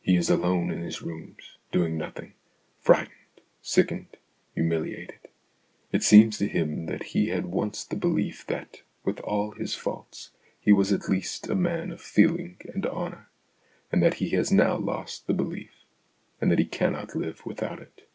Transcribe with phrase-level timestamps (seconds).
[0.00, 2.32] He is alone in his rooms, doing nothing,
[2.80, 4.16] frightened, sickened,
[4.52, 5.28] humiliated;
[5.92, 10.32] it seems to him that he had once the belief that, with all his faults,
[10.58, 13.30] he was at least a man of feeling and honour,
[13.92, 15.84] and that he has now lost the belief,
[16.40, 18.08] and that he cannot live without it.